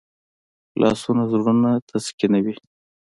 [0.79, 2.53] لاسونه زړونه تسکینوي